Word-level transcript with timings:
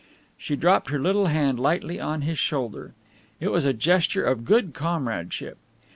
She 0.35 0.55
dropped 0.55 0.89
her 0.89 0.97
little 0.97 1.27
hand 1.27 1.59
lightly 1.59 1.99
on 1.99 2.23
his 2.23 2.39
shoulder. 2.39 2.95
It 3.39 3.49
was 3.49 3.65
a 3.65 3.71
gesture 3.73 4.23
of 4.25 4.45
good 4.45 4.73
comradeship. 4.73 5.59